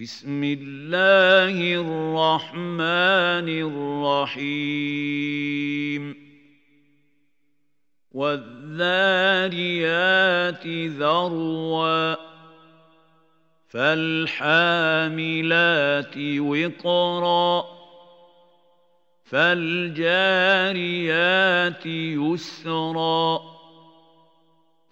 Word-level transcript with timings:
بسم 0.00 0.44
الله 0.44 1.74
الرحمن 1.74 3.48
الرحيم. 4.38 6.14
والذاريات 8.12 9.56
ذروا 10.66 12.14
فالحاملات 13.68 14.58
وقرا 16.38 17.64
فالجاريات 19.24 20.26
يسرا 21.86 23.40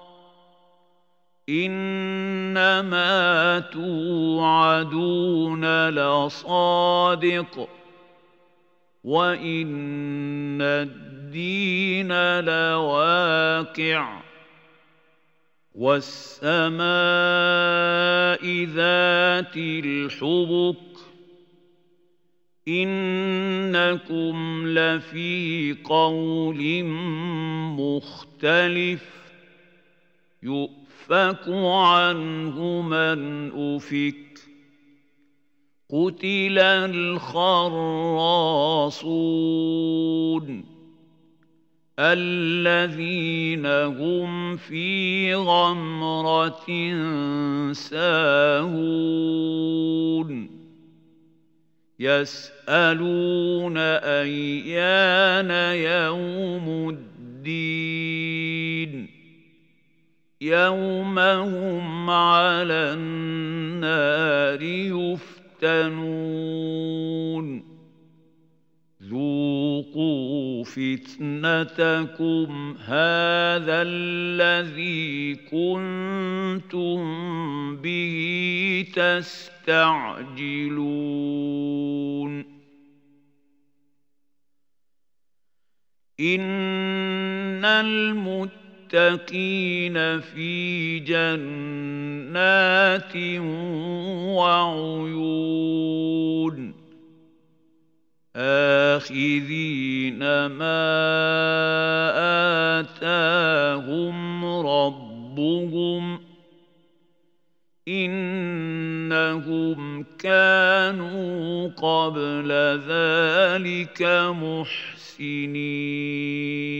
إنما 1.49 3.59
توعدون 3.59 5.65
لصادق 5.89 7.69
وإن 9.03 10.61
الدين 10.61 12.39
لواقع 12.39 14.21
والسماء 15.75 16.83
ذات 18.63 19.57
الحبك 19.57 20.77
إنكم 22.67 24.63
لفي 24.67 25.75
قول 25.83 26.83
مختلف 27.75 29.09
يؤمن 30.43 30.82
يؤفك 31.11 31.49
عنه 31.49 32.81
من 32.81 33.51
أفك 33.51 34.39
قتل 35.89 36.59
الخراصون 36.59 37.83
الذين 41.99 43.65
هم 43.65 44.57
في 44.57 45.35
غمرة 45.35 46.65
ساهون 47.73 49.13
يسألون 51.99 53.77
أيان 53.77 55.51
يوم 55.77 56.89
الدين 56.89 57.83
يوم 60.43 61.19
هم 61.19 62.09
على 62.09 62.93
النار 62.93 64.61
يفتنون. 65.61 66.23
ذوقوا 69.03 70.63
فتنتكم 70.63 72.49
هذا 72.79 73.81
الذي 73.81 75.35
كنتم 75.35 76.99
به 77.75 78.85
تستعجلون. 78.95 79.93
إن 86.19 87.65
المتقين 87.65 88.62
المتقين 88.93 90.19
في 90.19 90.99
جنات 90.99 91.43
وعيون. 94.35 95.53
آخذين 98.35 100.45
ما 100.45 100.89
آتاهم 102.79 104.45
ربهم. 104.45 106.19
إنهم 107.87 110.05
كانوا 110.19 111.67
قبل 111.67 112.51
ذلك 112.87 114.03
محسنين. 114.41 116.72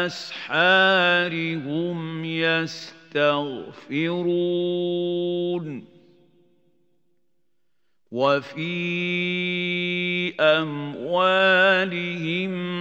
هم 1.57 2.25
يستغفرون. 2.25 3.15
وفي 8.11 8.75
أموالهم 10.41 11.27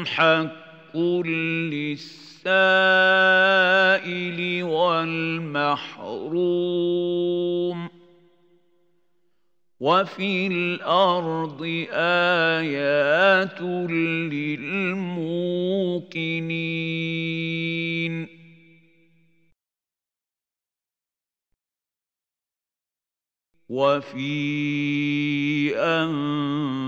حق 0.06 0.98
للسائل 0.98 2.33
السائل 2.46 4.40
والمحروم 4.64 5.84
وفي 9.80 10.48
الأرض 10.48 11.62
آيات 11.92 13.62
للموقنين 14.32 15.14
وفي 23.70 24.34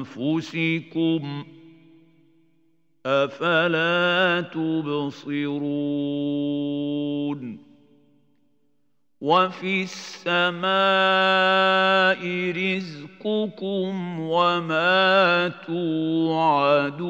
أنفسكم 0.08 1.55
أفلا 3.06 4.42
تبصرون 4.42 5.66
وفي 9.22 9.84
السماء 9.84 10.66
رزقكم 12.52 14.20
وما 14.20 15.48
توعدون 15.68 17.06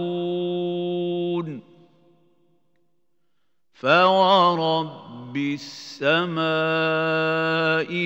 فورب 3.73 5.37
السماء 5.37 6.41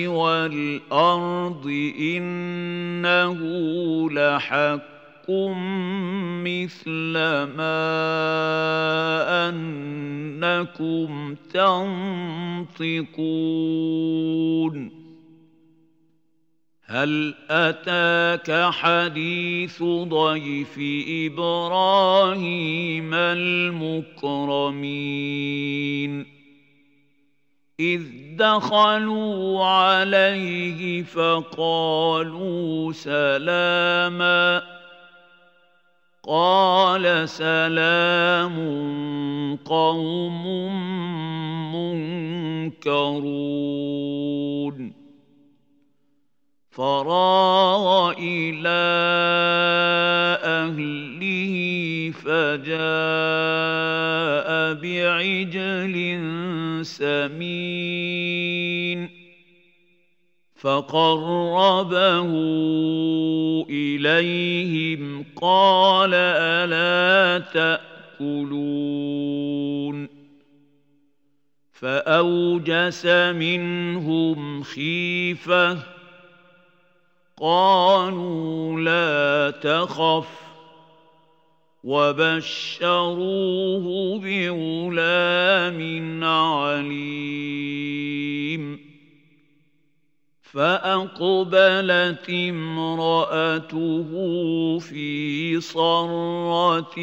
والأرض 0.06 1.66
إنه 2.00 3.40
لحق 4.10 4.99
مثل 6.44 7.12
ما 7.56 7.80
أنكم 9.48 11.34
تنطقون 11.34 12.80
هل 16.84 17.34
أتاك 17.50 18.70
حديث 18.72 19.82
ضيف 19.82 20.78
إبراهيم 21.08 23.14
المكرمين 23.14 24.80
إذ 27.80 28.02
دخلوا 28.36 29.64
عليه 29.64 31.02
فقالوا 31.02 32.92
سلاماً 32.92 34.79
قال 36.30 37.28
سلام 37.28 38.56
قوم 39.56 40.46
منكرون. 41.74 43.50
فراغ 46.70 48.14
إلى 48.18 48.82
أهله 50.44 51.54
فجاء 52.10 52.78
بعجل 54.74 55.94
سمين. 56.82 58.30
فقربه 60.60 62.30
إليهم 63.70 65.24
قال 65.36 66.10
ألا 66.14 67.44
تأكلون؟ 68.18 68.90
فأوجس 71.72 73.06
منهم 73.06 74.62
خيفة 74.62 75.78
قالوا 77.40 78.80
لا 78.80 79.50
تخف 79.50 80.40
وبشروه 81.84 83.38
بغلام 84.18 85.80
عليم. 86.24 87.50
فأقبلت 90.52 92.30
امرأته 92.30 94.10
في 94.78 95.60
صرة 95.60 96.96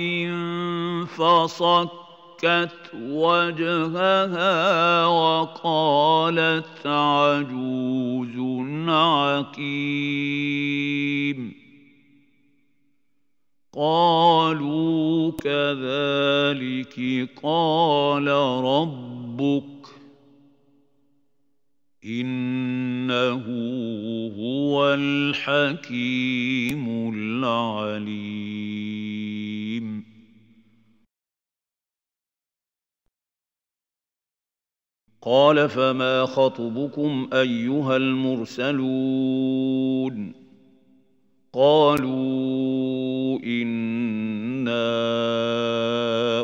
فصكت 1.06 2.92
وجهها 2.96 5.06
وقالت 5.06 6.88
عجوز 6.88 8.38
عقيم. 8.90 9.68
قالوا 13.74 15.32
كذلك 15.32 17.30
قال 17.44 18.28
ربك 18.64 19.88
إنه 23.08 23.48
هو 24.38 24.94
الحكيم 24.94 26.86
العليم. 27.16 28.48
قال 35.22 35.70
فما 35.70 36.26
خطبكم 36.26 37.30
أيها 37.34 37.98
المرسلون؟ 37.98 39.28
قالوا 41.54 43.40
إنا 43.44 44.88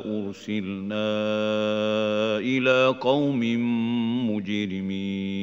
أرسلنا 0.05 1.03
إلى 2.37 2.95
قوم 3.01 3.39
مجرمين. 4.29 5.42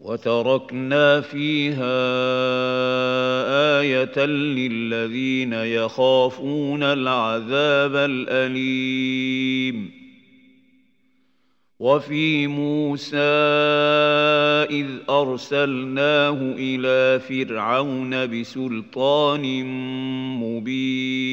وتركنا 0.00 1.20
فيها 1.20 2.00
آية 3.80 4.26
للذين 4.26 5.52
يخافون 5.52 6.82
العذاب 6.82 7.96
الأليم. 7.96 9.90
وفي 11.78 12.46
موسى 12.46 13.16
إذ 14.70 14.86
أرسلناه 15.10 16.54
إلى 16.58 17.20
فرعون 17.20 18.40
بسلطان 18.40 19.64
مبين. 20.40 21.29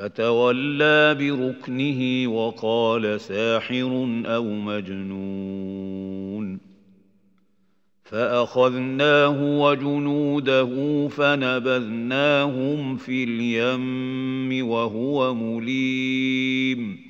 فتولى 0.00 1.14
بركنه 1.14 2.28
وقال 2.28 3.20
ساحر 3.20 4.22
أو 4.26 4.44
مجنون. 4.44 6.60
فأخذناه 8.04 9.60
وجنوده 9.60 11.08
فنبذناهم 11.08 12.96
في 12.96 13.24
اليم 13.24 14.68
وهو 14.68 15.34
مليم. 15.34 17.09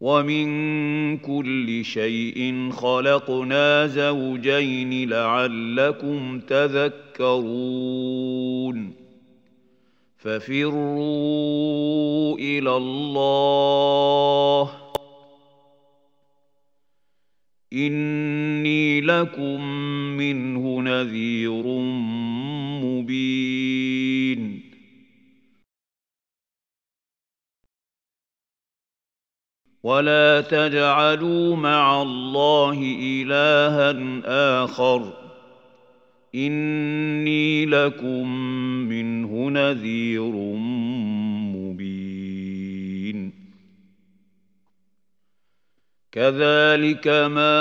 ومن 0.00 1.18
كل 1.18 1.84
شيء 1.84 2.70
خلقنا 2.70 3.86
زوجين 3.86 5.08
لعلكم 5.08 6.40
تذكرون 6.40 7.78
ففروا 10.18 11.58
إلى 12.38 12.76
الله 12.76 14.70
اني 17.72 19.00
لكم 19.00 19.64
منه 20.16 20.80
نذير 20.80 21.66
مبين 22.84 24.57
ولا 29.88 30.40
تجعلوا 30.40 31.56
مع 31.56 32.02
الله 32.02 32.78
الها 33.00 34.64
اخر 34.64 35.12
إني 36.34 37.66
لكم 37.66 38.28
منه 38.88 39.50
نذير 39.50 40.32
مبين 41.56 43.32
كذلك 46.12 47.08
ما 47.08 47.58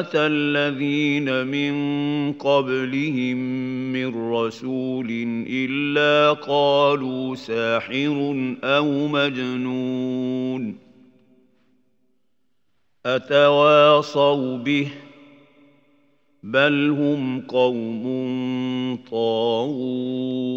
اتى 0.00 0.26
الذين 0.26 1.46
من 1.46 1.74
قبلهم 2.32 3.36
من 3.92 4.32
رسول 4.32 5.10
الا 5.50 6.32
قالوا 6.32 7.34
ساحر 7.34 8.56
أو 8.64 9.08
مجنون 9.08 10.78
اتواصوا 13.06 14.58
به 14.58 14.88
بل 16.42 16.90
هم 16.90 17.40
قوم 17.40 18.04
طاغون 19.10 20.56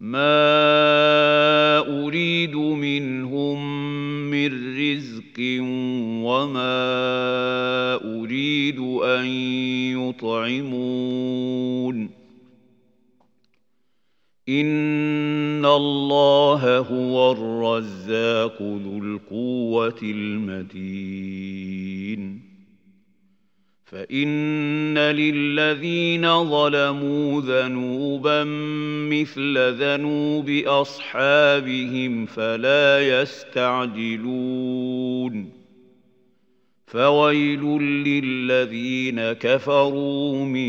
ما 0.00 1.78
اريد 1.78 2.56
منهم 2.56 3.80
من 4.30 4.76
رزق 4.78 5.36
وما 6.24 6.80
اريد 8.20 8.78
ان 9.04 9.26
يطعمون 10.08 12.10
ان 14.48 15.66
الله 15.66 16.78
هو 16.78 17.32
الرزاق 17.32 18.62
ذو 18.62 18.98
القوه 18.98 19.98
المتين 20.02 21.70
فإن 23.90 24.98
للذين 24.98 26.44
ظلموا 26.44 27.40
ذنوبا 27.40 28.44
مثل 29.10 29.58
ذنوب 29.58 30.50
أصحابهم 30.66 32.26
فلا 32.26 33.20
يستعجلون. 33.20 34.40
فويل 36.86 37.62
للذين 37.82 39.32
كفروا 39.32 40.44
من 40.44 40.68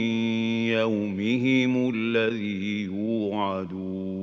يومهم 0.67 1.93
الذي 1.95 2.83
يوعدون. 2.83 4.20